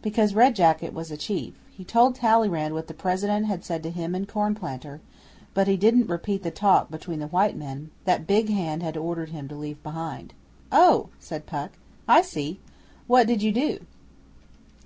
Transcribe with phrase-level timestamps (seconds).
[0.00, 1.52] 'Because Red Jacket was a chief.
[1.70, 5.00] He told Talleyrand what the President had said to him and Cornplanter;
[5.52, 9.46] but he didn't repeat the talk, between the white men, that Big Hand ordered him
[9.48, 10.32] to leave behind.
[10.72, 11.72] 'Oh!' said Puck.
[12.08, 12.60] 'I see.
[13.08, 13.80] What did you do?